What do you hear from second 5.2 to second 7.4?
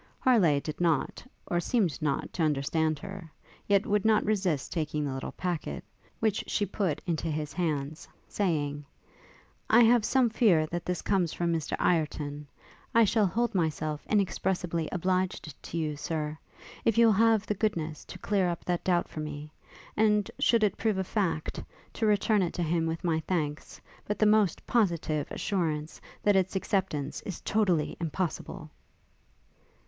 packet, which she put into